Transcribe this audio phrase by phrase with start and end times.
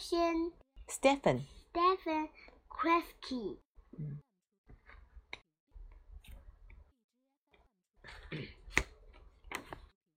[0.00, 0.52] Stephen
[0.88, 1.44] Stephen.
[1.72, 2.28] Stephen.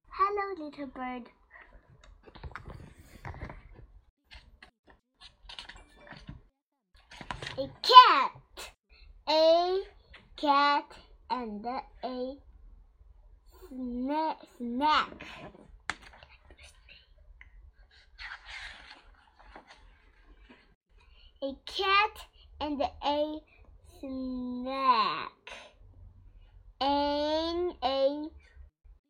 [0.07, 1.23] Hello, little bird.
[7.57, 8.71] A cat,
[9.27, 9.81] a
[10.37, 10.85] cat,
[11.29, 12.37] and a
[13.69, 15.25] sna snack.
[21.43, 22.25] A cat
[22.61, 23.41] and a
[23.99, 25.51] snack.
[26.79, 28.29] And a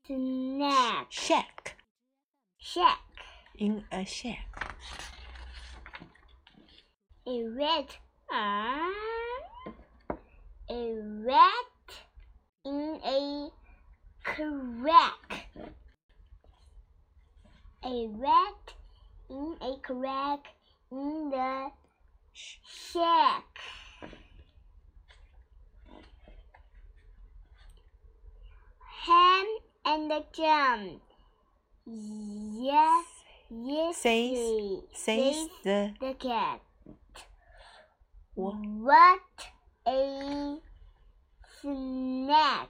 [0.08, 1.12] snack.
[1.12, 1.76] Shack.
[2.58, 3.04] Shack.
[3.60, 4.76] In a shack.
[7.28, 7.98] A rat.
[8.32, 8.92] Ah.
[10.72, 10.92] A
[11.24, 11.86] rat
[12.66, 13.50] in a
[14.24, 15.46] crack.
[17.86, 18.74] A rat
[19.30, 20.48] in a crack
[20.92, 21.70] in the
[22.34, 23.60] shack.
[29.06, 29.46] Ham
[29.86, 31.02] and the jam.
[31.86, 33.06] Yes,
[33.50, 36.62] yes, Says- Says the the cat.
[38.36, 38.56] what?
[38.56, 39.22] What
[39.86, 40.60] a
[41.62, 42.70] snack!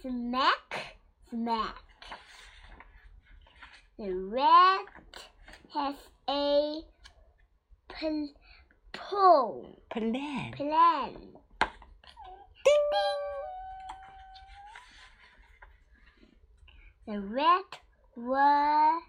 [0.00, 0.96] Smack,
[1.30, 1.82] smack.
[3.98, 4.86] The rat
[5.74, 5.94] has
[6.28, 6.82] a
[7.98, 8.28] pl-
[8.92, 10.52] pull Plan.
[10.52, 11.12] plan.
[12.64, 13.24] Ding ding.
[17.06, 17.80] The rat
[18.16, 19.00] will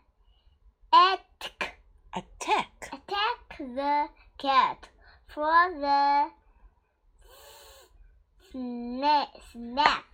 [0.93, 1.79] attack,
[2.15, 2.89] Attack.
[2.93, 4.89] attack the cat
[5.27, 6.29] for the
[8.53, 10.08] sna- snack.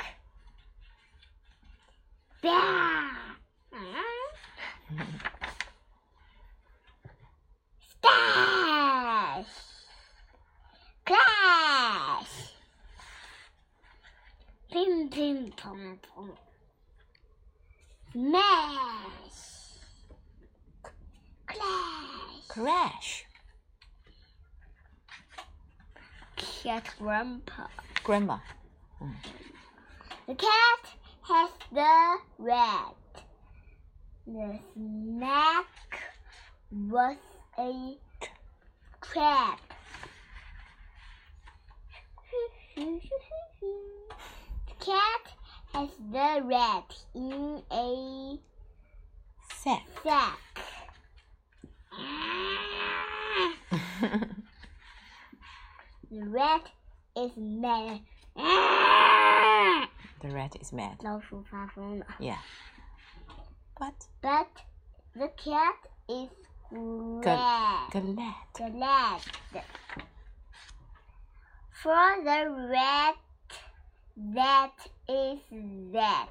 [15.65, 16.31] Pong, pong.
[18.11, 19.41] Smash!
[21.47, 22.47] Clash!
[22.47, 23.25] Crash.
[26.35, 27.67] Cat grandpa.
[28.03, 28.37] Grandma.
[30.27, 30.83] The cat
[31.23, 32.95] has the rat.
[34.27, 35.65] The snack
[36.71, 37.17] was
[37.57, 37.97] a
[39.01, 39.59] trap.
[44.77, 45.34] The cat
[45.74, 48.38] has the rat in a
[49.54, 49.86] Sack.
[50.02, 50.38] sack.
[56.10, 56.70] The rat
[57.16, 58.00] is mad.
[60.20, 60.96] the rat is mad.
[61.02, 62.06] 老鼠发疯了。
[62.18, 62.38] Yeah.
[63.76, 64.46] But But
[65.14, 65.76] the cat
[66.08, 66.30] is
[67.22, 67.90] glad.
[67.90, 68.34] glad.
[68.54, 69.20] glad.
[71.82, 73.16] For the rat,
[74.34, 74.72] that
[75.08, 75.40] is
[75.92, 76.28] that.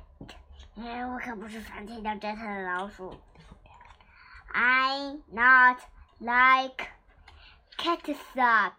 [0.76, 3.20] 哎，我可不是翻天掉侦探的老鼠。
[4.54, 5.78] I not
[6.20, 6.88] like
[7.78, 8.74] catsup.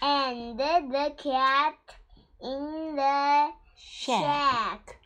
[0.00, 1.76] And the cat
[2.40, 4.22] in the Shack.
[4.24, 4.96] shack.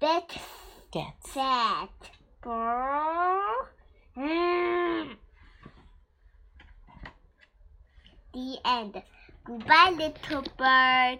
[0.00, 0.38] That
[0.92, 1.32] Gets.
[1.32, 1.88] sad.
[4.16, 5.16] Mm.
[8.32, 9.02] The end.
[9.49, 11.19] Goodbye, little bird.